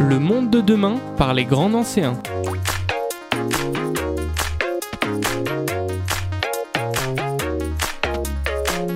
Le 0.00 0.18
monde 0.18 0.48
de 0.48 0.62
demain 0.62 0.96
par 1.18 1.34
les 1.34 1.44
grands 1.44 1.74
anciens. 1.74 2.14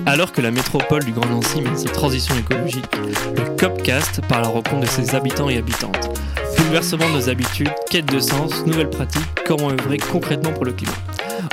Alors 0.07 0.31
que 0.31 0.41
la 0.41 0.49
métropole 0.49 1.03
du 1.03 1.11
Grand 1.11 1.27
Nancy 1.27 1.61
mène 1.61 1.77
sa 1.77 1.89
transition 1.89 2.33
écologique, 2.35 2.95
le 2.97 3.55
Copcast 3.55 4.21
par 4.27 4.41
la 4.41 4.47
rencontre 4.47 4.79
de 4.79 4.87
ses 4.87 5.13
habitants 5.13 5.49
et 5.49 5.57
habitantes. 5.57 6.19
Bouleversement 6.57 7.07
de 7.09 7.13
nos 7.13 7.29
habitudes, 7.29 7.69
quête 7.91 8.11
de 8.11 8.19
sens, 8.19 8.65
nouvelles 8.65 8.89
pratiques, 8.89 9.21
comment 9.45 9.69
œuvrer 9.69 9.99
concrètement 9.99 10.51
pour 10.51 10.65
le 10.65 10.71
climat. 10.71 10.93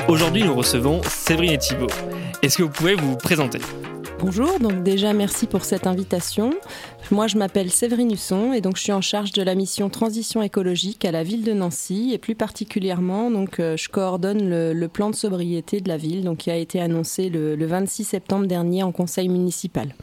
Aujourd'hui, 0.08 0.42
nous 0.42 0.54
recevons 0.54 1.02
Séverine 1.02 1.52
et 1.52 1.58
Thibault. 1.58 1.86
Est-ce 2.42 2.56
que 2.56 2.62
vous 2.62 2.70
pouvez 2.70 2.94
vous 2.94 3.16
présenter? 3.16 3.60
Bonjour, 4.18 4.58
donc 4.58 4.82
déjà 4.82 5.12
merci 5.12 5.46
pour 5.46 5.66
cette 5.66 5.86
invitation. 5.86 6.54
Moi 7.10 7.26
je 7.26 7.36
m'appelle 7.36 7.70
Séverine 7.70 8.10
Husson 8.10 8.54
et 8.54 8.62
donc 8.62 8.76
je 8.76 8.82
suis 8.82 8.92
en 8.92 9.02
charge 9.02 9.32
de 9.32 9.42
la 9.42 9.54
mission 9.54 9.90
transition 9.90 10.40
écologique 10.42 11.04
à 11.04 11.12
la 11.12 11.22
ville 11.22 11.44
de 11.44 11.52
Nancy 11.52 12.12
et 12.14 12.18
plus 12.18 12.34
particulièrement 12.34 13.30
donc 13.30 13.60
euh, 13.60 13.76
je 13.76 13.90
coordonne 13.90 14.48
le, 14.48 14.88
plan 14.88 15.10
de 15.10 15.14
sobriété 15.14 15.80
de 15.82 15.88
la 15.88 15.98
ville 15.98 16.24
donc 16.24 16.38
qui 16.38 16.50
a 16.50 16.56
été 16.56 16.80
annoncé 16.80 17.28
le, 17.28 17.56
le 17.56 17.66
26 17.66 18.04
septembre 18.04 18.46
dernier 18.46 18.82
en 18.82 18.90
conseil 18.90 19.28
municipal. 19.28 19.94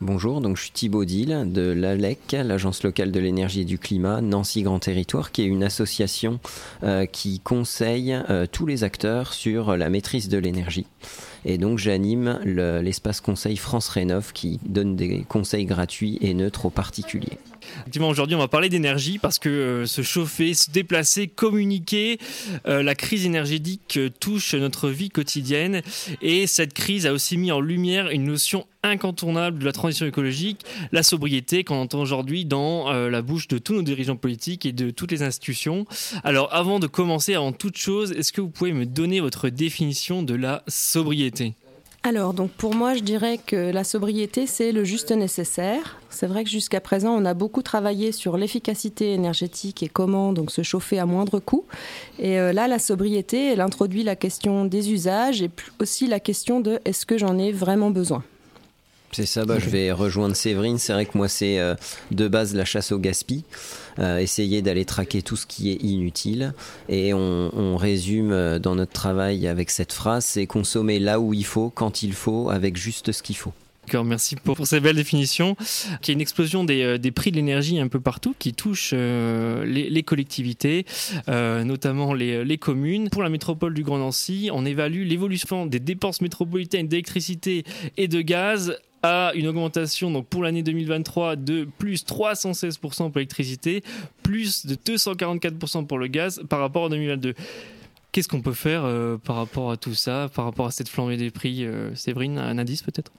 Bonjour, 0.00 0.40
donc 0.40 0.56
je 0.56 0.62
suis 0.62 0.70
Thibaut 0.70 1.04
Dill 1.04 1.50
de 1.52 1.72
l'ALEC, 1.72 2.36
l'Agence 2.44 2.84
locale 2.84 3.10
de 3.10 3.18
l'énergie 3.18 3.62
et 3.62 3.64
du 3.64 3.80
climat, 3.80 4.20
Nancy 4.20 4.62
Grand 4.62 4.78
Territoire, 4.78 5.32
qui 5.32 5.42
est 5.42 5.46
une 5.46 5.64
association 5.64 6.38
euh, 6.84 7.04
qui 7.04 7.40
conseille 7.40 8.16
euh, 8.30 8.46
tous 8.46 8.64
les 8.64 8.84
acteurs 8.84 9.32
sur 9.32 9.76
la 9.76 9.90
maîtrise 9.90 10.28
de 10.28 10.38
l'énergie. 10.38 10.86
Et 11.44 11.58
donc 11.58 11.78
j'anime 11.78 12.38
l'espace 12.44 13.20
conseil 13.20 13.56
France 13.56 13.88
Rénov 13.88 14.32
qui 14.32 14.60
donne 14.64 14.94
des 14.94 15.24
conseils 15.28 15.66
gratuits 15.66 16.18
et 16.20 16.32
neutres 16.32 16.66
aux 16.66 16.70
particuliers. 16.70 17.38
Aujourd'hui, 18.00 18.36
on 18.36 18.40
va 18.40 18.48
parler 18.48 18.68
d'énergie 18.68 19.18
parce 19.18 19.38
que 19.38 19.48
euh, 19.48 19.86
se 19.86 20.02
chauffer, 20.02 20.54
se 20.54 20.70
déplacer, 20.70 21.26
communiquer, 21.26 22.18
euh, 22.66 22.82
la 22.82 22.94
crise 22.94 23.26
énergétique 23.26 23.96
euh, 23.96 24.08
touche 24.08 24.54
notre 24.54 24.88
vie 24.88 25.08
quotidienne 25.08 25.82
et 26.22 26.46
cette 26.46 26.74
crise 26.74 27.06
a 27.06 27.12
aussi 27.12 27.36
mis 27.36 27.52
en 27.52 27.60
lumière 27.60 28.08
une 28.10 28.24
notion 28.24 28.66
incontournable 28.82 29.58
de 29.58 29.64
la 29.64 29.72
transition 29.72 30.06
écologique, 30.06 30.64
la 30.92 31.02
sobriété 31.02 31.64
qu'on 31.64 31.76
entend 31.76 32.00
aujourd'hui 32.00 32.44
dans 32.44 32.92
la 32.92 33.22
bouche 33.22 33.48
de 33.48 33.58
tous 33.58 33.74
nos 33.74 33.82
dirigeants 33.82 34.16
politiques 34.16 34.66
et 34.66 34.72
de 34.72 34.90
toutes 34.90 35.10
les 35.10 35.22
institutions. 35.22 35.84
Alors, 36.22 36.54
avant 36.54 36.78
de 36.78 36.86
commencer, 36.86 37.34
avant 37.34 37.52
toute 37.52 37.76
chose, 37.76 38.12
est-ce 38.12 38.32
que 38.32 38.40
vous 38.40 38.50
pouvez 38.50 38.72
me 38.72 38.86
donner 38.86 39.18
votre 39.18 39.48
définition 39.48 40.22
de 40.22 40.34
la 40.34 40.62
sobriété? 40.68 41.54
Alors, 42.08 42.32
donc 42.32 42.50
pour 42.52 42.74
moi, 42.74 42.94
je 42.94 43.00
dirais 43.00 43.36
que 43.36 43.70
la 43.70 43.84
sobriété, 43.84 44.46
c'est 44.46 44.72
le 44.72 44.82
juste 44.82 45.12
nécessaire. 45.12 46.00
C'est 46.08 46.26
vrai 46.26 46.42
que 46.42 46.48
jusqu'à 46.48 46.80
présent, 46.80 47.14
on 47.14 47.26
a 47.26 47.34
beaucoup 47.34 47.60
travaillé 47.60 48.12
sur 48.12 48.38
l'efficacité 48.38 49.12
énergétique 49.12 49.82
et 49.82 49.88
comment 49.88 50.32
donc 50.32 50.50
se 50.50 50.62
chauffer 50.62 50.98
à 50.98 51.04
moindre 51.04 51.38
coût. 51.38 51.66
Et 52.18 52.40
euh, 52.40 52.54
là, 52.54 52.66
la 52.66 52.78
sobriété, 52.78 53.52
elle 53.52 53.60
introduit 53.60 54.04
la 54.04 54.16
question 54.16 54.64
des 54.64 54.90
usages 54.90 55.42
et 55.42 55.50
aussi 55.80 56.06
la 56.06 56.18
question 56.18 56.60
de 56.60 56.80
est-ce 56.86 57.04
que 57.04 57.18
j'en 57.18 57.36
ai 57.36 57.52
vraiment 57.52 57.90
besoin? 57.90 58.24
C'est 59.12 59.26
ça, 59.26 59.44
bah, 59.44 59.58
je 59.58 59.68
vais 59.68 59.90
rejoindre 59.90 60.36
Séverine. 60.36 60.78
C'est 60.78 60.92
vrai 60.92 61.06
que 61.06 61.16
moi, 61.16 61.28
c'est 61.28 61.58
euh, 61.58 61.74
de 62.10 62.28
base 62.28 62.54
la 62.54 62.64
chasse 62.64 62.92
au 62.92 62.98
gaspillage. 62.98 63.44
Euh, 63.98 64.18
essayer 64.18 64.62
d'aller 64.62 64.84
traquer 64.84 65.22
tout 65.22 65.34
ce 65.34 65.44
qui 65.44 65.70
est 65.72 65.82
inutile. 65.82 66.54
Et 66.88 67.12
on, 67.14 67.76
résume 67.76 68.32
euh, 68.32 68.58
dans 68.58 68.74
notre 68.74 68.92
travail 68.92 69.46
avec 69.46 69.70
cette 69.70 69.92
phrase, 69.92 70.24
c'est 70.24 70.46
consommer 70.46 70.98
là 70.98 71.20
où 71.20 71.34
il 71.34 71.44
faut, 71.44 71.70
quand 71.70 72.02
il 72.02 72.12
faut, 72.12 72.50
avec 72.50 72.76
juste 72.76 73.12
ce 73.12 73.22
qu'il 73.22 73.36
faut. 73.36 73.52
Merci 74.04 74.36
pour, 74.36 74.54
pour, 74.54 74.66
cette 74.66 74.82
belle 74.82 74.96
définition. 74.96 75.56
Il 76.02 76.08
y 76.08 76.10
a 76.10 76.12
une 76.12 76.20
explosion 76.20 76.62
des, 76.62 77.10
prix 77.10 77.30
de 77.30 77.36
l'énergie 77.36 77.80
un 77.80 77.88
peu 77.88 78.00
partout 78.00 78.34
qui 78.38 78.52
touche 78.52 78.92
les, 78.92 79.88
les, 79.88 80.02
collectivités, 80.02 80.84
notamment 81.26 82.12
les, 82.12 82.44
les, 82.44 82.58
communes. 82.58 83.08
Pour 83.08 83.22
la 83.22 83.30
métropole 83.30 83.72
du 83.72 83.84
Grand 83.84 83.96
Nancy, 83.96 84.50
on 84.52 84.66
évalue 84.66 85.06
l'évolution 85.06 85.64
des 85.64 85.80
dépenses 85.80 86.20
métropolitaines 86.20 86.86
d'électricité 86.86 87.64
et 87.96 88.08
de 88.08 88.20
gaz 88.20 88.76
à 89.02 89.32
une 89.34 89.46
augmentation 89.46 90.10
donc 90.10 90.26
pour 90.26 90.42
l'année 90.42 90.62
2023 90.62 91.36
de 91.36 91.68
plus 91.78 92.04
316% 92.04 92.78
pour 92.78 93.12
l'électricité, 93.16 93.82
plus 94.22 94.66
de 94.66 94.74
244% 94.74 95.86
pour 95.86 95.98
le 95.98 96.06
gaz 96.06 96.42
par 96.48 96.60
rapport 96.60 96.86
à 96.86 96.88
2022. 96.88 97.34
Qu'est-ce 98.12 98.28
qu'on 98.28 98.40
peut 98.40 98.52
faire 98.52 98.82
euh, 98.84 99.16
par 99.18 99.36
rapport 99.36 99.70
à 99.70 99.76
tout 99.76 99.94
ça, 99.94 100.28
par 100.34 100.46
rapport 100.46 100.66
à 100.66 100.70
cette 100.70 100.88
flambée 100.88 101.16
des 101.16 101.30
prix 101.30 101.64
euh, 101.64 101.94
Séverine, 101.94 102.38
un 102.38 102.58
indice 102.58 102.82
peut-être? 102.82 103.12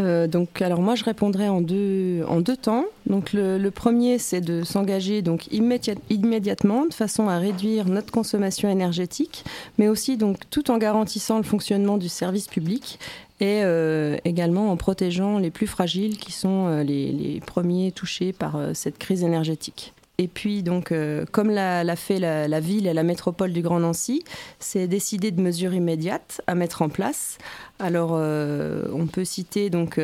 Euh, 0.00 0.26
donc, 0.26 0.60
alors 0.60 0.80
moi, 0.80 0.94
je 0.94 1.04
répondrai 1.04 1.48
en 1.48 1.60
deux, 1.60 2.24
en 2.26 2.40
deux 2.40 2.56
temps. 2.56 2.84
Donc, 3.06 3.32
le, 3.32 3.68
premier, 3.70 4.18
c'est 4.18 4.40
de 4.40 4.64
s'engager 4.64 5.22
donc 5.22 5.46
immédiatement 5.52 6.86
de 6.86 6.94
façon 6.94 7.28
à 7.28 7.38
réduire 7.38 7.86
notre 7.86 8.10
consommation 8.10 8.68
énergétique, 8.68 9.44
mais 9.78 9.88
aussi 9.88 10.16
donc 10.16 10.38
tout 10.50 10.70
en 10.70 10.78
garantissant 10.78 11.36
le 11.36 11.44
fonctionnement 11.44 11.96
du 11.96 12.08
service 12.08 12.48
public 12.48 12.98
et 13.40 13.62
euh, 13.64 14.16
également 14.24 14.70
en 14.70 14.76
protégeant 14.76 15.38
les 15.38 15.50
plus 15.50 15.66
fragiles 15.66 16.18
qui 16.18 16.32
sont 16.32 16.66
euh, 16.66 16.82
les, 16.82 17.40
premiers 17.44 17.90
touchés 17.90 18.32
par 18.32 18.56
euh, 18.56 18.70
cette 18.74 18.98
crise 18.98 19.24
énergétique. 19.24 19.92
Et 20.18 20.28
puis, 20.28 20.62
donc, 20.62 20.94
comme 21.32 21.50
l'a 21.50 21.96
fait 21.96 22.20
la, 22.20 22.46
la, 22.46 22.60
ville 22.60 22.86
et 22.86 22.94
la 22.94 23.02
métropole 23.02 23.52
du 23.52 23.62
Grand 23.62 23.80
Nancy, 23.80 24.22
c'est 24.60 24.86
décider 24.86 25.32
de 25.32 25.42
mesures 25.42 25.74
immédiates 25.74 26.40
à 26.46 26.54
mettre 26.54 26.82
en 26.82 26.88
place. 26.88 27.36
Alors, 27.80 28.12
on 28.12 29.06
peut 29.08 29.24
citer 29.24 29.70
donc 29.70 29.98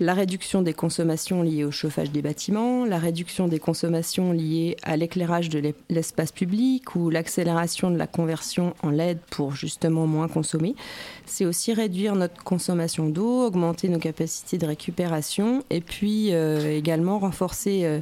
la 0.00 0.14
réduction 0.14 0.62
des 0.62 0.74
consommations 0.74 1.42
liées 1.42 1.64
au 1.64 1.72
chauffage 1.72 2.12
des 2.12 2.22
bâtiments, 2.22 2.84
la 2.84 2.98
réduction 2.98 3.48
des 3.48 3.58
consommations 3.58 4.32
liées 4.32 4.76
à 4.84 4.96
l'éclairage 4.96 5.48
de 5.48 5.74
l'espace 5.90 6.30
public 6.30 6.94
ou 6.94 7.10
l'accélération 7.10 7.90
de 7.90 7.96
la 7.96 8.06
conversion 8.06 8.74
en 8.82 8.90
LED 8.90 9.18
pour 9.30 9.56
justement 9.56 10.06
moins 10.06 10.28
consommer. 10.28 10.76
C'est 11.26 11.44
aussi 11.44 11.74
réduire 11.74 12.14
notre 12.14 12.42
consommation 12.44 13.08
d'eau, 13.08 13.46
augmenter 13.46 13.88
nos 13.88 13.98
capacités 13.98 14.56
de 14.56 14.66
récupération 14.66 15.64
et 15.68 15.80
puis 15.80 16.32
euh, 16.32 16.76
également 16.76 17.18
renforcer 17.18 17.80
euh, 17.84 17.98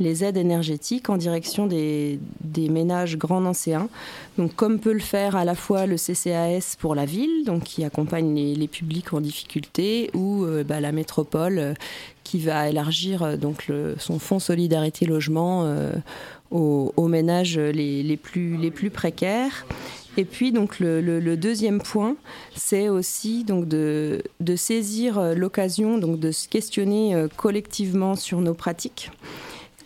les 0.00 0.24
aides 0.24 0.36
énergétiques 0.36 1.08
en 1.08 1.16
direction 1.16 1.66
des, 1.66 2.18
ménages 2.56 3.16
grands 3.16 3.44
anciens. 3.44 3.88
Donc, 4.36 4.54
comme 4.56 4.80
peut 4.80 4.92
le 4.92 4.98
faire 4.98 5.36
à 5.36 5.44
la 5.44 5.54
fois 5.54 5.86
le 5.86 5.96
CCAS 5.96 6.76
pour 6.78 6.94
la 6.94 7.06
ville, 7.06 7.44
donc 7.44 7.62
qui 7.62 7.84
accompagne 7.84 8.34
les, 8.34 8.68
publics 8.68 9.12
en 9.12 9.20
difficulté, 9.20 10.10
ou 10.12 10.44
euh, 10.44 10.64
bah, 10.64 10.80
la 10.80 10.92
métropole 10.92 11.35
euh, 11.36 11.74
qui 12.24 12.38
va 12.38 12.68
élargir 12.68 13.22
euh, 13.22 13.36
donc 13.36 13.70
son 13.98 14.18
fonds 14.18 14.38
solidarité 14.38 15.06
logement 15.06 15.70
aux, 16.50 17.08
ménages 17.08 17.58
les, 17.58 18.16
plus, 18.16 18.90
précaires. 18.90 19.66
Et 20.16 20.24
puis 20.24 20.50
donc 20.50 20.80
le, 20.80 21.36
deuxième 21.36 21.80
point, 21.80 22.16
c'est 22.54 22.88
aussi 22.88 23.44
donc 23.44 23.68
de, 23.68 24.22
de 24.40 24.56
saisir 24.56 25.34
l'occasion 25.34 25.98
donc 25.98 26.18
de 26.18 26.30
se 26.30 26.48
questionner 26.48 27.26
collectivement 27.36 28.16
sur 28.16 28.40
nos 28.40 28.54
pratiques 28.54 29.10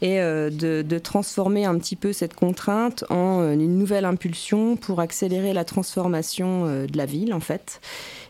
et 0.02 0.20
euh, 0.20 0.50
de, 0.50 0.98
transformer 0.98 1.64
un 1.64 1.78
petit 1.78 1.96
peu 1.96 2.12
cette 2.12 2.34
contrainte 2.34 3.04
en 3.10 3.40
euh, 3.40 3.52
une 3.52 3.78
nouvelle 3.78 4.04
impulsion 4.04 4.76
pour 4.76 5.00
accélérer 5.00 5.52
la 5.52 5.64
transformation 5.64 6.66
euh, 6.66 6.86
de 6.86 6.96
la 6.96 7.06
ville 7.06 7.34
en 7.34 7.40
fait. 7.40 7.80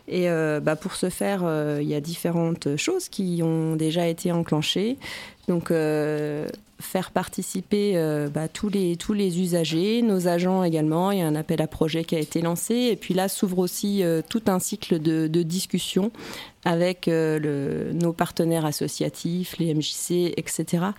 Et 0.07 0.27
bah, 0.61 0.75
pour 0.75 0.95
ce 0.95 1.09
faire, 1.09 1.43
il 1.79 1.87
y 1.87 1.95
a 1.95 2.01
différentes 2.01 2.75
choses 2.75 3.09
qui 3.09 3.41
ont 3.43 3.75
déjà 3.75 4.07
été 4.07 4.31
enclenchées. 4.31 4.97
Donc 5.51 5.71
faire 6.79 7.11
participer 7.11 7.93
bah, 8.33 8.47
tous, 8.47 8.69
les, 8.69 8.95
tous 8.95 9.13
les 9.13 9.39
usagers, 9.39 10.01
nos 10.01 10.27
agents 10.27 10.63
également. 10.63 11.11
Il 11.11 11.19
y 11.19 11.21
a 11.21 11.27
un 11.27 11.35
appel 11.35 11.61
à 11.61 11.67
projet 11.67 12.03
qui 12.03 12.15
a 12.15 12.19
été 12.19 12.41
lancé. 12.41 12.73
Et 12.91 12.95
puis 12.95 13.13
là 13.13 13.27
s'ouvre 13.27 13.59
aussi 13.59 14.03
tout 14.29 14.41
un 14.47 14.59
cycle 14.59 14.99
de, 14.99 15.27
de 15.27 15.43
discussion 15.43 16.11
avec 16.63 17.07
le, 17.07 17.91
nos 17.93 18.13
partenaires 18.13 18.65
associatifs, 18.65 19.57
les 19.59 19.73
MJC, 19.73 20.33
etc., 20.37 20.91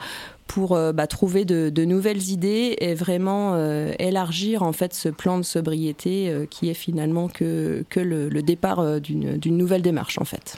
pour 0.52 0.76
euh, 0.76 0.92
bah, 0.92 1.06
trouver 1.06 1.46
de, 1.46 1.84
nouvelles 1.84 2.28
idées 2.28 2.76
et 2.78 2.92
vraiment 2.92 3.52
euh, 3.54 3.92
élargir 3.98 4.62
en 4.62 4.72
fait 4.72 4.92
ce 4.92 5.08
plan 5.08 5.38
de 5.38 5.42
sobriété 5.42 6.28
euh, 6.28 6.44
qui 6.44 6.68
est 6.68 6.74
finalement 6.74 7.28
que, 7.28 7.84
que 7.88 8.00
le, 8.00 8.42
départ 8.42 9.00
d'une 9.00 9.56
nouvelle 9.56 9.82
démarche 9.82 10.18
en 10.18 10.24
fait. 10.24 10.56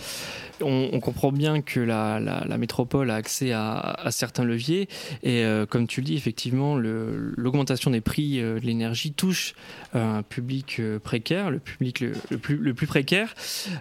On, 0.61 1.01
comprend 1.01 1.33
bien 1.33 1.61
que 1.63 1.81
la, 1.81 2.57
métropole 2.59 3.11
a 3.11 3.17
accès 3.17 3.53
à, 3.53 4.09
certains 4.11 4.45
leviers 4.45 4.89
et 5.23 5.45
comme 5.69 5.87
tu 5.87 6.01
le 6.01 6.07
dis, 6.07 6.17
effectivement, 6.17 6.77
l'augmentation 6.77 7.91
des 7.91 8.01
prix 8.01 8.41
de 8.41 8.61
l'énergie 8.63 9.13
touche 9.13 9.55
un 9.93 10.23
public 10.23 10.81
précaire, 11.03 11.51
le 11.51 11.59
public 11.59 12.01
le, 12.01 12.39
plus, 12.39 12.87
précaire. 12.87 13.35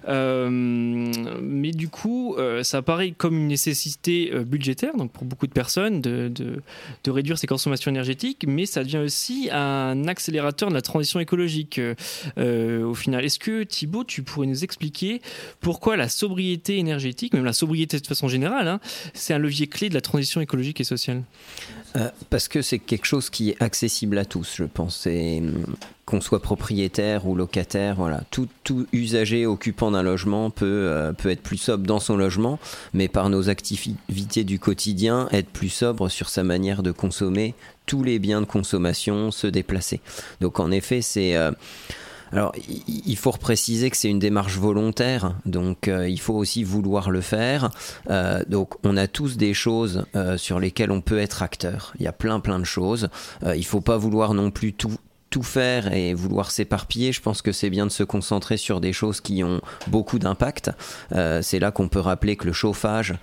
mais 0.07 1.71
du 1.71 1.89
coup, 1.89 2.35
ça 2.63 2.77
apparaît 2.77 3.11
comme 3.11 3.37
une 3.37 3.47
nécessité 3.47 4.31
budgétaire, 4.45 4.95
donc 4.97 5.11
pour 5.11 5.25
beaucoup 5.25 5.47
de 5.47 5.53
personnes, 5.53 6.01
de, 6.01 6.29
de 6.29 7.11
réduire 7.11 7.37
ses 7.37 7.47
consommations 7.47 7.91
énergétiques, 7.91 8.45
mais 8.47 8.65
ça 8.65 8.83
devient 8.83 8.97
aussi 8.97 9.49
un 9.51 10.07
accélérateur 10.07 10.69
de 10.69 10.73
la 10.73 10.81
transition 10.81 11.19
écologique 11.19 11.79
euh, 11.79 11.95
euh, 12.37 12.83
au 12.83 12.93
final. 12.93 13.25
Est-ce 13.25 13.39
que 13.39 13.63
Thibaut, 13.63 14.03
tu 14.03 14.23
pourrais 14.23 14.47
nous 14.47 14.63
expliquer 14.63 15.21
pourquoi 15.59 15.97
la 15.97 16.09
sobriété 16.09 16.62
énergétique, 16.69 17.33
même 17.33 17.45
la 17.45 17.53
sobriété 17.53 17.99
de 17.99 18.07
façon 18.07 18.27
générale, 18.27 18.67
hein, 18.67 18.79
c'est 19.13 19.33
un 19.33 19.39
levier 19.39 19.67
clé 19.67 19.89
de 19.89 19.93
la 19.93 20.01
transition 20.01 20.41
écologique 20.41 20.81
et 20.81 20.83
sociale 20.83 21.23
euh, 21.95 22.09
Parce 22.29 22.47
que 22.47 22.61
c'est 22.61 22.79
quelque 22.79 23.05
chose 23.05 23.29
qui 23.29 23.51
est 23.51 23.61
accessible 23.61 24.17
à 24.17 24.25
tous, 24.25 24.55
je 24.57 24.63
pense. 24.63 25.07
Hum, 25.07 25.65
qu'on 26.05 26.19
soit 26.19 26.41
propriétaire 26.41 27.25
ou 27.27 27.33
locataire, 27.33 27.95
voilà, 27.95 28.23
tout, 28.29 28.49
usager 28.91 29.45
occupant 29.45 29.91
d'un 29.91 30.03
logement 30.03 30.49
peut, 30.49 31.13
peut 31.17 31.29
être 31.29 31.41
plus 31.41 31.55
sobre 31.55 31.87
dans 31.87 32.01
son 32.01 32.17
logement, 32.17 32.59
mais 32.93 33.07
par 33.07 33.29
nos 33.29 33.47
activités 33.47 34.43
du 34.43 34.59
quotidien, 34.59 35.29
être 35.31 35.47
plus 35.47 35.69
sobre 35.69 36.09
sur 36.09 36.27
sa 36.27 36.43
manière 36.43 36.83
de 36.83 36.91
consommer 36.91 37.55
tous 37.85 38.03
les 38.03 38.19
biens 38.19 38.41
de 38.41 38.45
consommation, 38.45 39.31
se 39.31 39.47
déplacer. 39.47 40.01
Donc 40.41 40.59
en 40.59 40.71
effet, 40.71 41.01
c'est... 41.01 41.35
Euh, 41.35 41.51
alors, 42.33 42.51
il 42.87 43.15
faut 43.15 43.31
préciser 43.31 43.91
que 43.91 43.97
c'est 43.97 44.09
une 44.09 44.17
démarche 44.17 44.57
volontaire, 44.57 45.35
donc 45.45 45.87
euh, 45.87 46.09
il 46.09 46.19
faut 46.19 46.33
aussi 46.33 46.63
vouloir 46.63 47.11
le 47.11 47.21
faire. 47.21 47.69
Euh, 48.09 48.43
donc, 48.47 48.73
on 48.83 48.97
a 48.97 49.05
tous 49.05 49.37
des 49.37 49.53
choses 49.53 50.05
sur 50.37 50.59
lesquelles 50.59 50.91
on 50.91 51.01
peut 51.01 51.19
être 51.19 51.43
acteur. 51.43 51.93
Il 51.99 52.05
y 52.05 52.07
a 52.07 52.11
plein, 52.11 52.39
plein 52.39 52.59
de 52.59 52.65
choses. 52.65 53.09
il 53.55 53.65
faut 53.65 53.81
pas 53.81 53.97
vouloir 53.97 54.33
non 54.33 54.49
plus 54.49 54.73
tout, 54.73 54.97
tout 55.29 55.43
faire 55.43 55.93
et 55.93 56.15
vouloir 56.15 56.49
s'éparpiller. 56.49 57.11
Je 57.11 57.21
pense 57.21 57.43
que 57.43 57.51
c'est 57.51 57.69
bien 57.69 57.85
de 57.85 57.91
se 57.91 58.03
concentrer 58.03 58.57
sur 58.57 58.81
des 58.81 58.93
choses 58.93 59.21
qui 59.21 59.43
ont 59.43 59.61
beaucoup 59.87 60.17
d'impact. 60.17 60.71
c'est 61.11 61.59
là 61.59 61.71
qu'on 61.71 61.87
peut 61.87 61.99
rappeler 61.99 62.35
que 62.35 62.45
le 62.45 62.53
chauffage 62.53 63.13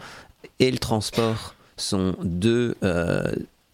et 0.61 0.71
le 0.71 0.79
transport 0.79 1.55
sont 1.77 2.15
deux 2.23 2.77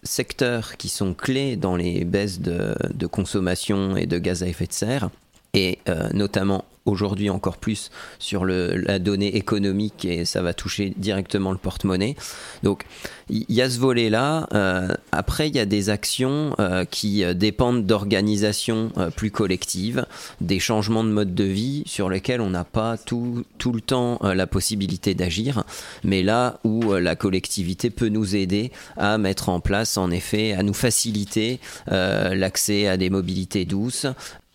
secteurs 0.06 0.76
qui 0.76 0.88
sont 0.88 1.12
clés 1.12 1.56
dans 1.56 1.76
les 1.76 2.04
baisses 2.04 2.40
de, 2.40 3.06
consommation 3.06 3.96
et 3.96 4.06
de 4.06 4.18
gaz 4.18 4.42
à 4.42 4.48
effet 4.48 4.66
de 4.66 4.72
serre, 4.72 5.10
et 5.56 5.78
euh, 5.88 6.08
notamment 6.12 6.66
aujourd'hui 6.84 7.30
encore 7.30 7.56
plus 7.56 7.90
sur 8.20 8.44
la 8.44 9.00
donnée 9.00 9.34
économique 9.34 10.04
et 10.04 10.24
ça 10.24 10.40
va 10.40 10.54
toucher 10.54 10.92
directement 10.96 11.50
le 11.50 11.58
porte-monnaie. 11.58 12.14
Donc 12.62 12.84
il 13.28 13.44
y, 13.48 13.60
a 13.60 13.68
ce 13.68 13.80
volet-là. 13.80 14.46
Euh, 14.54 14.94
après, 15.10 15.48
il 15.48 15.56
y 15.56 15.58
a 15.58 15.66
des 15.66 15.90
actions 15.90 16.54
euh, 16.60 16.84
qui 16.84 17.24
dépendent 17.34 17.86
d'organisations 17.86 18.92
plus 19.16 19.32
collectives, 19.32 20.06
des 20.40 20.60
changements 20.60 21.02
de 21.02 21.08
mode 21.08 21.34
de 21.34 21.42
vie 21.42 21.82
sur 21.86 22.08
lesquels 22.08 22.40
on 22.40 22.50
n'a 22.50 22.62
pas 22.62 22.96
tout 22.98 23.44
le 23.64 23.80
temps 23.80 24.20
la 24.22 24.46
possibilité 24.46 25.14
d'agir, 25.14 25.64
mais 26.04 26.22
là 26.22 26.60
où 26.62 26.92
la 26.92 27.16
collectivité 27.16 27.90
peut 27.90 28.10
nous 28.10 28.36
aider 28.36 28.70
à 28.96 29.18
mettre 29.18 29.48
en 29.48 29.58
place, 29.58 29.96
en 29.96 30.12
effet, 30.12 30.52
à 30.52 30.62
nous 30.62 30.74
faciliter 30.74 31.58
l'accès 31.88 32.86
à 32.86 32.96
des 32.96 33.10
mobilités 33.10 33.64
douces, 33.64 34.06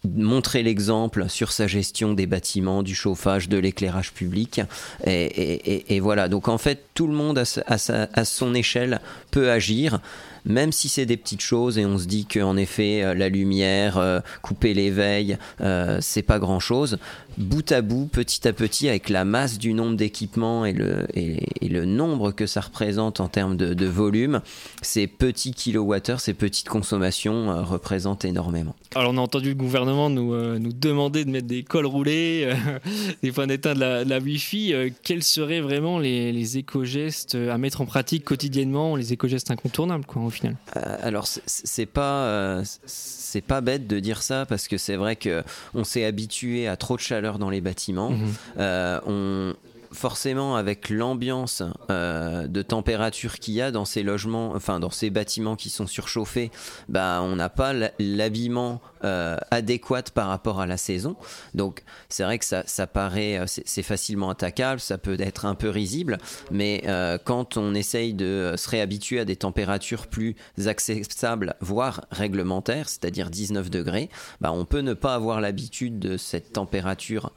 montrer 0.03 0.63
l'exemple 0.63 1.29
sur 1.29 1.51
sa 1.51 1.67
gestion 1.67 2.13
des 2.13 2.25
bâtiments, 2.25 2.83
du 2.83 2.95
chauffage, 2.95 3.49
de 3.49 3.57
l'éclairage 3.57 4.13
public. 4.13 4.61
Et, 5.05 5.99
voilà, 6.01 6.27
donc 6.27 6.47
en 6.47 6.57
fait, 6.57 6.85
tout 6.93 7.07
le 7.07 7.13
monde 7.13 7.43
à 7.67 8.25
son 8.25 8.53
échelle 8.53 8.99
peut 9.31 9.51
agir 9.51 9.99
même 10.45 10.71
si 10.71 10.89
c'est 10.89 11.05
des 11.05 11.17
petites 11.17 11.41
choses 11.41 11.77
et 11.77 11.85
on 11.85 11.97
se 11.97 12.05
dit 12.05 12.25
qu'en 12.25 12.57
effet 12.57 13.03
euh, 13.03 13.13
la 13.13 13.29
lumière, 13.29 13.97
euh, 13.97 14.19
couper 14.41 14.73
l'éveil, 14.73 15.37
euh, 15.61 15.97
c'est 16.01 16.21
pas 16.21 16.39
grand 16.39 16.59
chose. 16.59 16.97
Bout 17.37 17.71
à 17.71 17.81
bout, 17.81 18.07
petit 18.07 18.45
à 18.47 18.53
petit, 18.53 18.89
avec 18.89 19.07
la 19.07 19.23
masse 19.23 19.57
du 19.57 19.73
nombre 19.73 19.95
d'équipements 19.95 20.65
et 20.65 20.73
le, 20.73 21.85
nombre 21.85 22.31
que 22.31 22.45
ça 22.45 22.59
représente 22.59 23.21
en 23.21 23.29
termes 23.29 23.55
de, 23.55 23.85
volume, 23.85 24.41
ces 24.81 25.07
petits 25.07 25.53
kilowattheures, 25.53 26.19
ces 26.19 26.33
petites 26.33 26.67
consommations 26.67 27.63
représentent 27.63 28.25
énormément. 28.25 28.75
Alors 28.95 29.13
on 29.13 29.17
a 29.17 29.21
entendu 29.21 29.49
le 29.49 29.55
gouvernement 29.55 30.09
nous, 30.09 30.59
demander 30.73 31.23
de 31.23 31.31
mettre 31.31 31.47
des 31.47 31.63
cols 31.63 31.85
roulés, 31.85 32.51
des 33.23 33.31
points 33.31 33.47
d'éteint 33.47 33.75
de 33.75 33.79
la, 33.79 34.03
de 34.03 34.19
Wi-Fi. 34.19 34.91
quels 35.01 35.23
seraient 35.23 35.61
vraiment 35.61 35.99
les, 35.99 36.57
éco-gestes 36.57 37.35
à 37.35 37.57
mettre 37.57 37.79
en 37.79 37.85
pratique 37.85 38.25
quotidiennement, 38.25 38.97
les 38.97 39.13
éco-gestes 39.13 39.51
incontournables 39.51 40.05
final 40.31 40.55
euh, 40.75 40.97
Alors 41.01 41.27
c'est 41.27 41.85
pas 41.85 42.23
euh, 42.23 42.63
c'est 42.85 43.41
pas 43.41 43.61
bête 43.61 43.87
de 43.87 43.99
dire 43.99 44.21
ça 44.21 44.45
parce 44.45 44.67
que 44.67 44.77
c'est 44.77 44.95
vrai 44.95 45.15
que 45.15 45.43
on 45.73 45.83
s'est 45.83 46.05
habitué 46.05 46.67
à 46.67 46.75
trop 46.77 46.95
de 46.95 47.01
chaleur 47.01 47.39
dans 47.39 47.49
les 47.49 47.61
bâtiments. 47.61 48.11
Mhm. 48.11 48.33
Euh, 48.57 48.99
on 49.05 49.53
forcément 49.91 50.55
avec 50.55 50.89
l'ambiance 50.89 51.63
euh, 51.89 52.47
de 52.47 52.61
température 52.61 53.39
qu'il 53.39 53.53
y 53.55 53.61
a 53.61 53.71
dans 53.71 53.85
ces 53.85 54.03
logements, 54.03 54.53
enfin 54.55 54.79
dans 54.79 54.89
ces 54.89 55.09
bâtiments 55.09 55.55
qui 55.55 55.69
sont 55.69 55.87
surchauffés, 55.87 56.51
bah 56.89 57.19
on 57.21 57.35
n'a 57.35 57.49
pas 57.49 57.73
l'habillement 57.99 58.81
euh, 59.03 59.37
adéquat 59.51 60.03
par 60.13 60.27
rapport 60.27 60.61
à 60.61 60.65
la 60.65 60.77
saison. 60.77 61.15
Donc 61.53 61.83
c'est 62.09 62.23
vrai 62.23 62.39
que 62.39 62.45
ça, 62.45 62.63
ça 62.65 62.87
euh, 62.95 63.45
c'est 63.47 63.83
facilement 63.83 64.29
attaquable, 64.29 64.79
ça 64.79 64.97
peut 64.97 65.17
être 65.19 65.45
un 65.45 65.55
peu 65.55 65.69
risible, 65.69 66.17
mais 66.51 66.83
quand 67.25 67.57
on 67.57 67.73
essaye 67.73 68.13
de 68.13 68.53
se 68.57 68.69
réhabituer 68.69 69.19
à 69.19 69.25
des 69.25 69.35
températures 69.35 70.07
plus 70.07 70.35
acceptables, 70.65 71.55
voire 71.59 72.05
réglementaires, 72.11 72.89
c'est-à-dire 72.89 73.29
19 73.29 73.69
degrés, 73.69 74.09
bah 74.39 74.51
on 74.51 74.65
peut 74.65 74.79
ne 74.81 74.93
pas 74.93 75.15
avoir 75.15 75.41
l'habitude 75.41 75.99
de 75.99 76.17
cette 76.17 76.53
température 76.53 77.31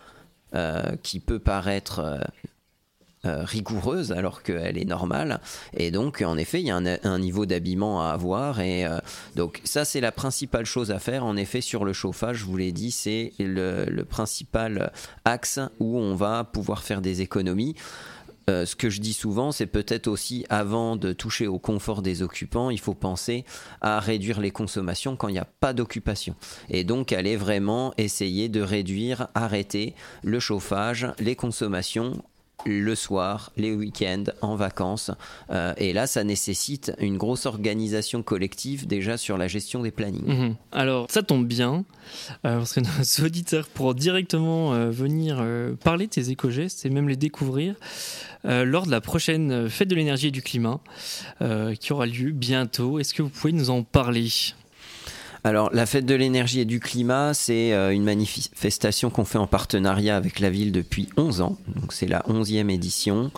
euh, 0.55 0.97
qui 1.03 1.19
peut 1.19 1.41
paraître 1.41 1.99
euh, 1.99 2.19
euh, 3.25 3.43
rigoureuse 3.45 4.13
alors 4.13 4.43
qu'elle 4.43 4.79
est 4.79 4.85
normale. 4.85 5.41
Et 5.77 5.91
donc, 5.91 6.23
en 6.23 6.37
effet, 6.37 6.61
il 6.61 6.67
y 6.67 6.71
a 6.71 6.77
un, 6.77 7.19
niveau 7.19 7.47
d'habillement 7.47 8.03
à 8.03 8.13
avoir. 8.13 8.61
Et 8.61 8.87
donc, 9.35 9.61
ça, 9.65 9.85
c'est 9.85 10.01
la 10.01 10.13
principale 10.13 10.67
chose 10.67 10.91
à 10.91 10.99
faire. 10.99 11.25
En 11.25 11.37
effet, 11.37 11.61
sur 11.61 11.85
le 11.85 11.93
chauffage, 11.93 12.37
je 12.39 12.45
vous 12.45 12.57
l'ai 12.57 12.71
dit, 12.71 12.91
c'est 12.91 13.33
le, 13.39 14.03
principal 14.03 14.93
axe 15.25 15.59
où 15.81 15.99
on 15.99 16.15
va 16.15 16.45
pouvoir 16.45 16.83
faire 16.83 17.01
des 17.01 17.23
économies. 17.23 17.75
Euh, 18.51 18.67
ce 18.67 18.77
que 18.77 18.91
je 18.91 19.01
dis 19.01 19.13
souvent, 19.13 19.53
c'est 19.53 19.67
peut-être 19.67 20.07
aussi 20.07 20.45
avant 20.51 20.97
de 20.97 21.13
toucher 21.13 21.47
au 21.47 21.59
confort 21.59 22.03
des 22.03 22.23
occupants, 22.23 22.71
il 22.71 22.81
faut 22.81 22.95
penser 22.95 23.45
à 23.81 24.01
réduire 24.01 24.41
les 24.41 24.51
consommations 24.51 25.17
quand 25.17 25.29
il 25.29 25.33
n'y 25.33 25.39
a 25.39 25.49
pas 25.61 25.73
d'occupation. 25.73 26.35
Et 26.69 26.85
donc 26.85 27.13
aller 27.13 27.37
vraiment 27.37 27.95
essayer 27.97 28.49
de 28.49 28.61
réduire, 28.61 29.29
arrêter 29.35 29.95
le 30.23 30.41
chauffage, 30.41 31.09
les 31.19 31.37
consommations 31.37 32.23
le 32.67 32.95
soir, 32.95 33.53
les 33.57 33.75
week-ends, 33.75 34.25
en 34.41 34.57
vacances. 34.57 35.11
Euh, 35.51 35.75
et 35.77 35.93
là, 35.93 36.07
ça 36.07 36.25
nécessite 36.25 36.93
une 36.99 37.19
grosse 37.19 37.47
organisation 37.47 38.23
collective 38.23 38.87
déjà 38.87 39.17
sur 39.17 39.37
la 39.37 39.49
gestion 39.49 39.83
des 39.83 39.91
plannings. 39.91 40.27
Mhm. 40.27 40.57
Alors, 40.73 41.11
ça 41.11 41.23
tombe 41.23 41.47
bien, 41.47 41.85
euh, 42.47 42.59
parce 42.59 42.73
que 42.73 42.81
nos 43.21 43.27
auditeurs 43.27 43.69
pourront 43.69 43.93
directement 43.93 44.73
venir 44.91 45.45
parler 45.83 46.07
de 46.07 46.15
ces 46.15 46.31
éco-gestes 46.31 46.87
et 46.87 46.91
même 46.91 47.09
les 47.09 47.17
découvrir. 47.17 47.75
Euh, 48.47 48.65
lors 48.65 48.85
de 48.85 48.91
la 48.91 49.01
prochaine 49.01 49.71
fête 49.71 49.89
de 49.89 49.95
l'énergie 49.95 50.27
et 50.27 50.31
du 50.31 50.43
climat 50.43 50.81
euh, 51.41 51.75
qui 51.75 51.93
aura 51.93 52.07
lieu 52.07 52.31
bientôt. 52.31 52.99
Est-ce 52.99 53.15
que 53.15 53.23
vous 53.23 53.31
pouvez 53.31 53.53
nous 53.53 53.71
en 53.71 53.83
parler? 53.83 54.29
Alors, 55.47 55.69
la 55.75 55.85
fête 55.85 56.07
de 56.07 56.15
l'énergie 56.15 56.61
et 56.61 56.65
du 56.65 56.81
climat, 56.81 57.35
c'est 57.35 57.75
euh, 57.75 57.93
une 57.93 58.05
manifestation 58.05 59.11
qu'on 59.11 59.27
fait 59.27 59.37
en 59.37 59.47
partenariat 59.47 60.17
avec 60.17 60.41
la 60.41 60.49
ville 60.49 60.73
depuis 60.73 61.11
11 61.19 61.43
ans. 61.43 61.59
Donc, 61.77 61.93
c'est 61.93 62.07
la 62.07 62.21
11e 62.21 62.71
édition. 62.71 63.31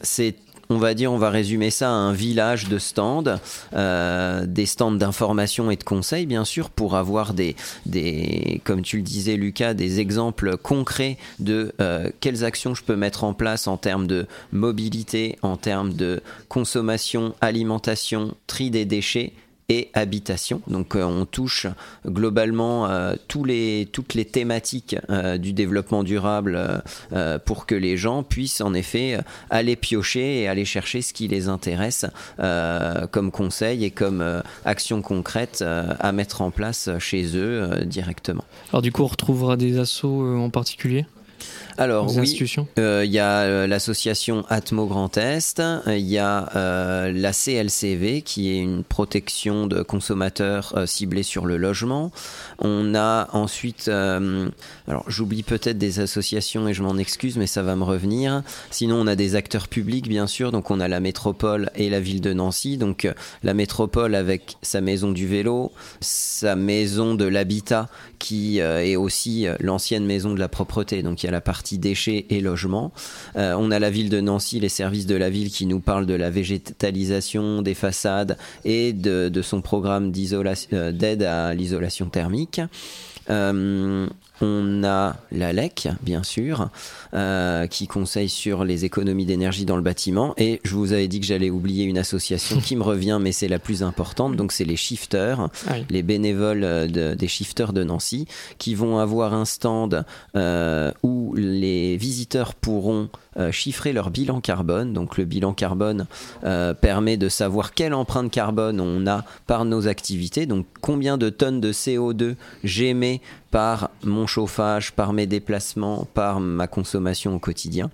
c'est 0.00 0.36
on 0.70 0.78
va 0.78 0.94
dire, 0.94 1.12
on 1.12 1.18
va 1.18 1.30
résumer 1.30 1.70
ça 1.70 1.88
à 1.88 1.92
un 1.92 2.12
village 2.12 2.68
de 2.68 2.78
stands, 2.78 3.24
euh, 3.74 4.46
des 4.46 4.66
stands 4.66 4.92
d'information 4.92 5.70
et 5.70 5.76
de 5.76 5.82
conseils, 5.82 6.26
bien 6.26 6.44
sûr, 6.44 6.70
pour 6.70 6.94
avoir 6.94 7.34
des, 7.34 7.56
des, 7.86 8.60
comme 8.64 8.82
tu 8.82 8.96
le 8.96 9.02
disais, 9.02 9.36
Lucas, 9.36 9.74
des 9.74 9.98
exemples 9.98 10.56
concrets 10.56 11.18
de 11.40 11.74
euh, 11.80 12.08
quelles 12.20 12.44
actions 12.44 12.76
je 12.76 12.84
peux 12.84 12.94
mettre 12.94 13.24
en 13.24 13.34
place 13.34 13.66
en 13.66 13.76
termes 13.76 14.06
de 14.06 14.26
mobilité, 14.52 15.36
en 15.42 15.56
termes 15.56 15.92
de 15.92 16.22
consommation, 16.48 17.34
alimentation, 17.40 18.34
tri 18.46 18.70
des 18.70 18.84
déchets 18.84 19.32
et 19.70 19.88
habitation. 19.94 20.60
Donc 20.66 20.96
euh, 20.96 21.04
on 21.04 21.24
touche 21.24 21.68
globalement 22.04 22.88
euh, 22.88 23.14
les, 23.46 23.88
toutes 23.90 24.14
les 24.14 24.24
thématiques 24.24 24.96
euh, 25.08 25.38
du 25.38 25.52
développement 25.52 26.02
durable 26.02 26.82
pour 27.46 27.66
que 27.66 27.76
les 27.76 27.96
gens 27.96 28.22
puissent 28.24 28.60
en 28.60 28.74
effet 28.74 29.18
aller 29.48 29.76
piocher 29.76 30.42
et 30.42 30.48
aller 30.48 30.64
chercher 30.64 31.00
ce 31.00 31.12
qui 31.12 31.28
les 31.28 31.48
intéresse 31.48 32.04
comme 33.12 33.30
conseil 33.30 33.84
et 33.84 33.90
comme 33.90 34.42
action 34.64 35.00
concrète 35.02 35.62
à 35.62 36.12
mettre 36.12 36.42
en 36.42 36.50
place 36.50 36.90
chez 36.98 37.36
eux 37.36 37.84
directement. 37.84 38.44
Alors 38.72 38.82
du 38.82 38.90
coup 38.90 39.04
on 39.04 39.06
retrouvera 39.06 39.56
des 39.56 39.78
assauts 39.78 40.36
en 40.36 40.50
particulier? 40.50 41.06
Alors 41.80 42.14
oui, 42.14 42.38
euh, 42.78 43.04
il 43.06 43.10
y 43.10 43.18
a 43.18 43.40
euh, 43.40 43.66
l'association 43.66 44.44
Atmo 44.50 44.84
Grand 44.84 45.16
Est, 45.16 45.62
il 45.86 46.00
y 46.00 46.18
a 46.18 46.50
euh, 46.54 47.10
la 47.10 47.32
CLCV 47.32 48.20
qui 48.20 48.50
est 48.50 48.58
une 48.58 48.84
protection 48.84 49.66
de 49.66 49.80
consommateurs 49.80 50.74
ciblée 50.84 51.22
sur 51.22 51.46
le 51.46 51.56
logement. 51.56 52.12
On 52.58 52.94
a 52.94 53.28
ensuite, 53.32 53.88
alors 53.88 55.04
j'oublie 55.06 55.42
peut-être 55.42 55.78
des 55.78 56.00
associations 56.00 56.68
et 56.68 56.74
je 56.74 56.82
m'en 56.82 56.98
excuse, 56.98 57.38
mais 57.38 57.46
ça 57.46 57.62
va 57.62 57.76
me 57.76 57.84
revenir. 57.84 58.42
Sinon, 58.70 58.96
on 58.96 59.06
a 59.06 59.16
des 59.16 59.34
acteurs 59.34 59.66
publics 59.66 60.06
bien 60.06 60.26
sûr, 60.26 60.52
donc 60.52 60.70
on 60.70 60.80
a 60.80 60.88
la 60.88 61.00
métropole 61.00 61.70
et 61.76 61.88
la 61.88 62.00
ville 62.00 62.20
de 62.20 62.34
Nancy. 62.34 62.76
Donc 62.76 63.08
la 63.42 63.54
métropole 63.54 64.14
avec 64.14 64.58
sa 64.60 64.82
maison 64.82 65.12
du 65.12 65.26
vélo, 65.26 65.72
sa 66.00 66.56
maison 66.56 67.14
de 67.14 67.24
l'habitat 67.24 67.88
qui 68.18 68.58
est 68.58 68.96
aussi 68.96 69.46
l'ancienne 69.60 70.04
maison 70.04 70.34
de 70.34 70.38
la 70.38 70.48
propreté. 70.48 71.02
Donc 71.02 71.22
il 71.22 71.26
y 71.26 71.28
a 71.29 71.29
la 71.30 71.40
partie 71.40 71.78
déchets 71.78 72.26
et 72.30 72.40
logements. 72.40 72.92
Euh, 73.36 73.54
on 73.58 73.70
a 73.70 73.78
la 73.78 73.90
ville 73.90 74.10
de 74.10 74.20
Nancy, 74.20 74.60
les 74.60 74.68
services 74.68 75.06
de 75.06 75.16
la 75.16 75.30
ville 75.30 75.50
qui 75.50 75.66
nous 75.66 75.80
parlent 75.80 76.06
de 76.06 76.14
la 76.14 76.30
végétalisation 76.30 77.62
des 77.62 77.74
façades 77.74 78.36
et 78.64 78.92
de, 78.92 79.42
son 79.42 79.60
programme 79.60 80.12
euh, 80.72 80.92
d'aide 80.92 81.22
à 81.22 81.54
l'isolation 81.54 82.08
thermique. 82.10 82.60
Euh, 83.30 84.06
on 84.40 84.84
a 84.84 85.16
la 85.32 85.52
LEC, 85.52 85.88
bien 86.02 86.22
sûr, 86.22 86.68
euh, 87.14 87.66
qui 87.66 87.86
conseille 87.86 88.28
sur 88.28 88.64
les 88.64 88.84
économies 88.84 89.26
d'énergie 89.26 89.64
dans 89.64 89.76
le 89.76 89.82
bâtiment. 89.82 90.34
Et 90.38 90.60
je 90.64 90.74
vous 90.74 90.92
avais 90.92 91.08
dit 91.08 91.20
que 91.20 91.26
j'allais 91.26 91.50
oublier 91.50 91.84
une 91.84 91.98
association 91.98 92.60
qui 92.60 92.76
me 92.76 92.82
revient, 92.82 93.18
mais 93.20 93.32
c'est 93.32 93.48
la 93.48 93.58
plus 93.58 93.82
importante. 93.82 94.36
Donc, 94.36 94.52
c'est 94.52 94.64
les 94.64 94.76
shifters, 94.76 95.48
ah 95.68 95.74
les 95.88 96.02
bénévoles 96.02 96.64
euh, 96.64 97.14
des 97.14 97.28
shifters 97.28 97.72
de 97.72 97.84
Nancy, 97.84 98.26
qui 98.58 98.74
vont 98.74 98.98
avoir 98.98 99.34
un 99.34 99.44
stand 99.44 100.04
où 101.02 101.34
les 101.36 101.96
visiteurs 101.96 102.54
pourront 102.54 103.08
euh, 103.36 103.52
chiffrer 103.52 103.92
leur 103.92 104.10
bilan 104.10 104.40
carbone. 104.40 104.92
Donc 104.92 105.16
le 105.16 105.24
bilan 105.24 105.52
carbone 105.52 106.06
euh, 106.42 106.74
permet 106.74 107.16
de 107.16 107.28
savoir 107.28 107.74
quelle 107.74 107.94
empreinte 107.94 108.32
carbone 108.32 108.80
on 108.80 109.06
a 109.06 109.24
par 109.46 109.64
nos 109.64 109.86
activités. 109.86 110.46
Donc 110.46 110.66
combien 110.80 111.16
de 111.16 111.30
tonnes 111.30 111.60
de 111.60 111.72
CO2 111.72 112.34
j'émets 112.64 113.20
par 113.50 113.90
mon 114.04 114.26
chauffage, 114.26 114.92
par 114.92 115.12
mes 115.12 115.26
déplacements, 115.26 116.06
par 116.14 116.40
ma 116.40 116.66
consommation 116.66 117.34
au 117.34 117.38
quotidien. 117.38 117.90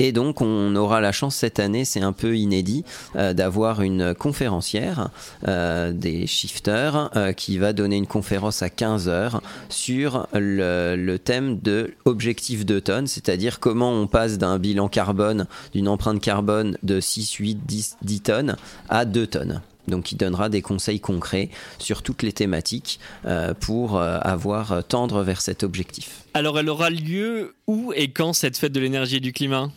Et 0.00 0.12
donc, 0.12 0.40
on 0.42 0.76
aura 0.76 1.00
la 1.00 1.10
chance 1.10 1.34
cette 1.34 1.58
année, 1.58 1.84
c'est 1.84 2.02
un 2.02 2.12
peu 2.12 2.36
inédit, 2.36 2.84
euh, 3.16 3.32
d'avoir 3.32 3.82
une 3.82 4.14
conférencière 4.14 5.10
euh, 5.48 5.90
des 5.90 6.28
shifters 6.28 7.10
euh, 7.16 7.32
qui 7.32 7.58
va 7.58 7.72
donner 7.72 7.96
une 7.96 8.06
conférence 8.06 8.62
à 8.62 8.70
15 8.70 9.08
heures 9.08 9.42
sur 9.68 10.28
le, 10.32 11.16
thème 11.16 11.58
de 11.58 11.94
objectif 12.04 12.64
de 12.64 12.78
tonnes, 12.78 13.08
c'est-à-dire 13.08 13.58
comment 13.58 13.90
on 13.90 14.06
passe 14.06 14.38
d'un 14.38 14.60
bilan 14.60 14.86
carbone, 14.86 15.48
d'une 15.72 15.88
empreinte 15.88 16.20
carbone 16.20 16.78
de 16.84 17.00
6, 17.00 17.32
8, 17.32 17.66
10, 17.66 17.96
10 18.00 18.20
tonnes 18.20 18.56
à 18.88 19.04
2 19.04 19.26
tonnes. 19.26 19.62
Donc 19.88 20.12
il 20.12 20.16
donnera 20.16 20.48
des 20.48 20.62
conseils 20.62 21.00
concrets 21.00 21.50
sur 21.78 22.02
toutes 22.02 22.22
les 22.22 22.32
thématiques 22.32 23.00
pour 23.60 24.00
avoir 24.00 24.84
tendre 24.84 25.22
vers 25.22 25.40
cet 25.40 25.62
objectif. 25.62 26.24
Alors 26.34 26.58
elle 26.58 26.68
aura 26.68 26.90
lieu 26.90 27.54
où 27.66 27.92
et 27.94 28.10
quand 28.10 28.32
cette 28.32 28.56
fête 28.56 28.72
de 28.72 28.80
l'énergie 28.80 29.16
et 29.16 29.20
du 29.20 29.32
climat? 29.32 29.70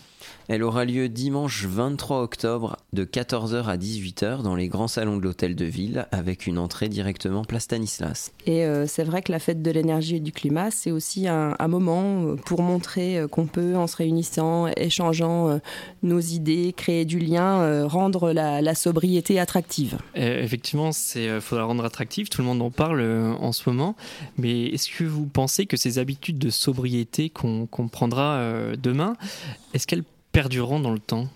Elle 0.52 0.64
aura 0.64 0.84
lieu 0.84 1.08
dimanche 1.08 1.64
23 1.64 2.22
octobre 2.22 2.76
de 2.92 3.06
14h 3.06 3.68
à 3.68 3.78
18h 3.78 4.42
dans 4.42 4.54
les 4.54 4.68
grands 4.68 4.90
salons 4.90 5.16
de 5.16 5.22
l'hôtel 5.22 5.56
de 5.56 5.64
ville 5.64 6.08
avec 6.12 6.46
une 6.46 6.58
entrée 6.58 6.90
directement 6.90 7.46
place 7.46 7.64
Stanislas. 7.64 8.34
Et 8.46 8.66
euh, 8.66 8.86
c'est 8.86 9.06
vrai 9.06 9.22
que 9.22 9.32
la 9.32 9.40
fête 9.40 9.62
de 9.62 9.72
l'énergie 9.72 10.18
et 10.18 10.20
du 10.20 10.34
climat, 10.34 10.70
c'est 10.70 10.92
aussi 10.92 11.30
un, 11.30 11.56
moment 11.70 12.26
euh, 12.26 12.36
pour 12.36 12.64
montrer 12.64 13.18
euh, 13.18 13.30
qu'on 13.30 13.46
peut, 13.46 13.78
en 13.78 13.88
se 13.88 13.96
réunissant, 13.96 14.68
échangeant 14.76 15.62
nos 16.04 16.20
idées, 16.20 16.74
créer 16.76 17.06
du 17.06 17.20
lien, 17.20 17.88
rendre 17.88 18.34
la, 18.34 18.76
sobriété 18.76 19.40
attractive. 19.40 20.00
effectivement, 20.16 20.90
il 21.16 21.40
faudra 21.40 21.64
rendre 21.64 21.86
attractive, 21.86 22.28
tout 22.28 22.42
le 22.42 22.48
monde 22.48 22.62
en 22.62 22.72
parle 22.72 23.02
en 23.02 23.54
ce 23.54 23.70
moment, 23.70 23.96
mais 24.38 24.66
est-ce 24.66 24.90
que 24.90 25.06
vous 25.06 25.28
pensez 25.28 25.66
que 25.66 25.78
ces 25.78 25.98
habitudes 25.98 26.40
de 26.40 26.50
sobriété 26.50 27.30
qu'on 27.30 27.68
prendra 27.90 28.42
demain, 28.78 29.16
est-ce 29.74 29.88
qu'elles 29.88 30.04
perdurant 30.32 30.80
dans 30.80 30.92
le 30.92 31.00
temps 31.00 31.28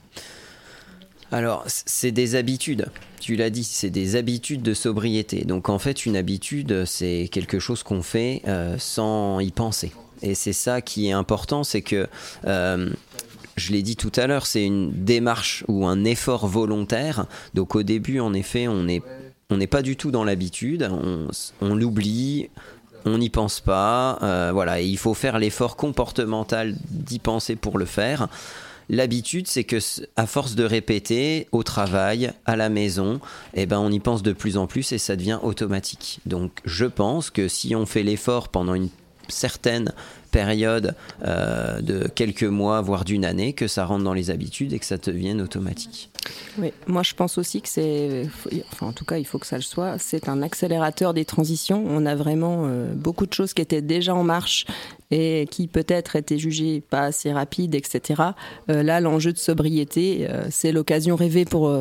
alors, 1.31 1.63
c'est 1.67 2.11
des 2.11 2.35
habitudes. 2.35 2.85
Tu 3.19 3.35
l'as 3.35 3.49
dit, 3.49 3.63
c'est 3.63 3.89
des 3.89 4.15
habitudes 4.15 4.61
de 4.61 4.73
sobriété. 4.73 5.43
Donc, 5.43 5.69
en 5.69 5.79
fait, 5.79 6.05
une 6.05 6.15
habitude, 6.15 6.85
c'est 6.85 7.29
quelque 7.31 7.59
chose 7.59 7.83
qu'on 7.83 8.03
fait 8.03 8.41
euh, 8.47 8.77
sans 8.77 9.39
y 9.39 9.51
penser. 9.51 9.91
Et 10.21 10.35
c'est 10.35 10.53
ça 10.53 10.81
qui 10.81 11.07
est 11.07 11.11
important, 11.11 11.63
c'est 11.63 11.81
que, 11.81 12.07
euh, 12.45 12.89
je 13.57 13.71
l'ai 13.71 13.81
dit 13.81 13.95
tout 13.95 14.11
à 14.15 14.27
l'heure, 14.27 14.45
c'est 14.45 14.63
une 14.63 14.91
démarche 14.91 15.65
ou 15.67 15.85
un 15.85 16.05
effort 16.05 16.47
volontaire. 16.47 17.25
Donc, 17.53 17.75
au 17.75 17.83
début, 17.83 18.19
en 18.19 18.33
effet, 18.33 18.67
on 18.67 18.83
n'est 18.83 19.01
on 19.49 19.59
pas 19.65 19.81
du 19.81 19.95
tout 19.95 20.11
dans 20.11 20.23
l'habitude, 20.23 20.89
on, 20.89 21.27
on 21.61 21.75
l'oublie, 21.75 22.49
on 23.05 23.17
n'y 23.17 23.29
pense 23.29 23.59
pas, 23.61 24.19
euh, 24.23 24.51
voilà, 24.53 24.81
et 24.81 24.85
il 24.85 24.97
faut 24.97 25.13
faire 25.13 25.37
l'effort 25.37 25.75
comportemental 25.75 26.75
d'y 26.89 27.19
penser 27.19 27.55
pour 27.55 27.77
le 27.77 27.85
faire. 27.85 28.27
L'habitude, 28.89 29.47
c'est 29.47 29.63
que 29.63 29.77
à 30.15 30.27
force 30.27 30.55
de 30.55 30.63
répéter 30.63 31.47
au 31.51 31.63
travail, 31.63 32.31
à 32.45 32.55
la 32.55 32.69
maison, 32.69 33.19
eh 33.53 33.65
ben 33.65 33.79
on 33.79 33.91
y 33.91 33.99
pense 33.99 34.23
de 34.23 34.33
plus 34.33 34.57
en 34.57 34.67
plus 34.67 34.91
et 34.91 34.97
ça 34.97 35.15
devient 35.15 35.39
automatique. 35.41 36.19
Donc 36.25 36.59
je 36.65 36.85
pense 36.85 37.29
que 37.29 37.47
si 37.47 37.75
on 37.75 37.85
fait 37.85 38.03
l'effort 38.03 38.49
pendant 38.49 38.75
une 38.75 38.89
certaine 39.27 39.93
période 40.35 40.95
euh, 41.25 41.79
de 41.79 42.09
quelques 42.09 42.43
mois, 42.43 42.81
voire 42.81 43.05
d'une 43.05 43.23
année, 43.23 43.53
que 43.53 43.67
ça 43.67 43.85
rentre 43.85 44.03
dans 44.03 44.13
les 44.13 44.31
habitudes 44.31 44.73
et 44.73 44.79
que 44.79 44.85
ça 44.85 44.97
devienne 44.97 45.41
automatique. 45.41 46.09
Oui, 46.57 46.73
moi 46.87 47.03
je 47.03 47.13
pense 47.13 47.37
aussi 47.37 47.61
que 47.61 47.69
c'est, 47.69 48.27
enfin 48.73 48.87
en 48.87 48.91
tout 48.91 49.05
cas 49.05 49.17
il 49.17 49.25
faut 49.25 49.39
que 49.39 49.47
ça 49.47 49.55
le 49.55 49.61
soit, 49.61 49.97
c'est 49.97 50.27
un 50.27 50.41
accélérateur 50.41 51.13
des 51.13 51.23
transitions. 51.23 51.81
On 51.87 52.05
a 52.05 52.15
vraiment 52.15 52.65
euh, 52.65 52.93
beaucoup 52.93 53.25
de 53.25 53.33
choses 53.33 53.53
qui 53.53 53.61
étaient 53.61 53.81
déjà 53.81 54.13
en 54.13 54.25
marche 54.25 54.65
et 55.09 55.47
qui 55.49 55.67
peut-être 55.67 56.17
étaient 56.17 56.37
jugées 56.37 56.81
pas 56.81 57.03
assez 57.03 57.31
rapides, 57.31 57.75
etc. 57.75 58.21
Euh, 58.69 58.83
là, 58.83 58.99
l'enjeu 58.99 59.31
de 59.31 59.37
sobriété, 59.37 60.27
c'est 60.49 60.73
l'occasion 60.73 61.15
rêvée 61.15 61.45
pour, 61.45 61.71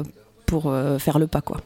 pour 0.46 0.72
faire 0.98 1.18
le 1.18 1.26
pas, 1.26 1.40
quoi. 1.40 1.60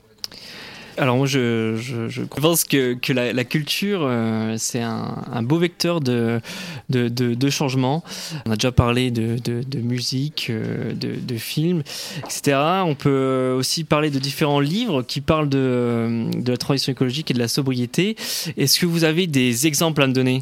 Alors 0.98 1.16
moi, 1.16 1.26
je, 1.26 2.22
pense 2.40 2.64
que, 2.64 3.12
la, 3.12 3.44
culture, 3.44 4.00
euh, 4.02 4.56
c'est 4.58 4.80
un, 4.80 5.42
beau 5.42 5.58
vecteur 5.58 6.00
de, 6.00 6.40
de, 6.88 7.50
changement. 7.50 8.02
On 8.46 8.50
a 8.50 8.56
déjà 8.56 8.72
parlé 8.72 9.10
de, 9.12 9.78
musique, 9.78 10.48
euh, 10.50 10.92
de, 10.94 11.36
films, 11.36 11.82
etc. 12.24 12.58
On 12.84 12.96
peut 12.96 13.54
aussi 13.56 13.84
parler 13.84 14.10
de 14.10 14.18
différents 14.18 14.60
livres 14.60 15.02
qui 15.02 15.20
parlent 15.20 15.48
de, 15.48 16.26
de 16.34 16.50
la 16.50 16.58
transition 16.58 16.92
écologique 16.92 17.30
et 17.30 17.34
de 17.34 17.38
la 17.38 17.48
sobriété. 17.48 18.16
Est-ce 18.56 18.80
que 18.80 18.86
vous 18.86 19.04
avez 19.04 19.28
des 19.28 19.68
exemples 19.68 20.02
à 20.02 20.08
me 20.08 20.12
donner? 20.12 20.40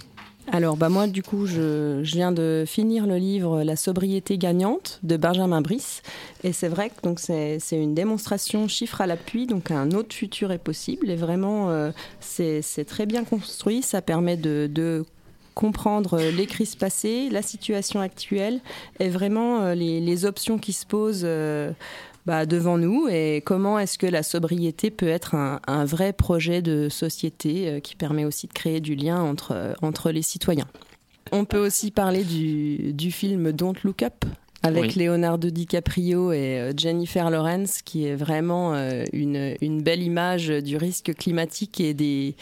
Alors 0.52 0.76
bah 0.76 0.88
moi 0.88 1.06
du 1.08 1.22
coup 1.22 1.46
je, 1.46 2.00
viens 2.02 2.30
de 2.30 2.64
finir 2.66 3.06
le 3.06 3.16
livre 3.16 3.64
La 3.64 3.74
sobriété 3.74 4.38
gagnante 4.38 5.00
de 5.02 5.16
Benjamin 5.16 5.60
Brice. 5.60 6.02
Et 6.44 6.52
c'est 6.52 6.68
vrai 6.68 6.90
que 6.90 7.02
donc 7.02 7.18
c'est 7.18 7.58
une 7.72 7.94
démonstration 7.94 8.68
chiffre 8.68 9.00
à 9.00 9.06
l'appui. 9.06 9.46
Donc 9.46 9.70
un 9.70 9.90
autre 9.90 10.14
futur 10.14 10.52
est 10.52 10.58
possible. 10.58 11.10
Et 11.10 11.16
vraiment 11.16 11.70
euh, 11.70 11.90
c'est 12.20 12.86
très 12.86 13.06
bien 13.06 13.24
construit. 13.24 13.82
Ça 13.82 14.02
permet 14.02 14.36
de, 14.36 15.04
comprendre 15.54 16.20
les 16.20 16.44
crises 16.44 16.76
passées, 16.76 17.30
la 17.30 17.40
situation 17.40 18.00
actuelle 18.00 18.60
et 19.00 19.08
vraiment 19.08 19.62
euh, 19.62 19.74
les, 19.74 20.24
options 20.26 20.58
qui 20.58 20.74
se 20.74 20.84
posent 20.84 21.22
euh, 21.24 21.72
bah, 22.26 22.44
devant 22.44 22.76
nous 22.76 23.06
et 23.08 23.40
comment 23.44 23.78
est-ce 23.78 23.98
que 23.98 24.06
la 24.06 24.24
sobriété 24.24 24.90
peut 24.90 25.08
être 25.08 25.34
un, 25.34 25.84
vrai 25.84 26.12
projet 26.12 26.60
de 26.60 26.88
société 26.88 27.68
euh, 27.68 27.80
qui 27.80 27.94
permet 27.94 28.24
aussi 28.24 28.48
de 28.48 28.52
créer 28.52 28.80
du 28.80 28.96
lien 28.96 29.22
entre, 29.22 29.52
euh, 29.52 29.72
entre 29.80 30.10
les 30.10 30.22
citoyens. 30.22 30.66
On 31.30 31.44
peut 31.44 31.64
aussi 31.64 31.92
parler 31.92 32.24
du, 32.24 32.92
du 32.92 33.12
film 33.12 33.52
Don't 33.52 33.76
Look 33.84 34.02
Up 34.02 34.24
avec 34.62 34.96
Leonardo 34.96 35.50
DiCaprio 35.50 36.32
et 36.32 36.58
euh, 36.58 36.72
Jennifer 36.76 37.30
Lawrence, 37.30 37.82
qui 37.82 38.06
est 38.06 38.16
vraiment 38.16 38.74
une, 39.12 39.54
une, 39.60 39.82
belle 39.82 40.02
image 40.02 40.48
du 40.48 40.76
risque 40.76 41.14
climatique 41.14 41.80
et 41.80 41.94
des, 41.94 42.34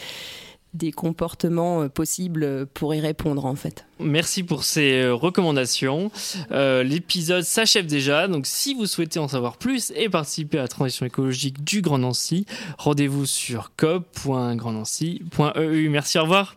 des 0.75 0.93
comportements 0.93 1.83
euh, 1.83 1.89
possibles 1.89 2.67
pour 2.67 2.95
y 2.95 3.01
répondre 3.01 3.47
en 3.47 3.55
fait. 3.55 3.87
Merci 4.01 4.43
pour 4.43 4.65
ces 4.65 5.03
euh, 5.03 5.15
recommandations. 5.15 6.11
Euh, 6.51 6.83
l'épisode 6.83 7.45
s'achève 7.45 7.87
déjà, 7.87 8.27
donc 8.29 8.47
si 8.47 8.75
vous 8.75 8.87
souhaitez 8.87 9.19
en 9.19 9.29
savoir 9.29 9.57
plus 9.57 9.93
et 9.97 10.09
participer 10.09 10.59
à 10.59 10.63
la 10.63 10.69
transition 10.69 11.07
écologique 11.07 11.65
du 11.65 11.81
Grand 11.81 11.99
Nancy, 11.99 12.47
rendez-vous 12.77 13.27
sur 13.27 13.73
cop.grandnancy.eu. 13.77 15.89
Merci, 15.89 16.19
au 16.19 16.23
revoir. 16.23 16.57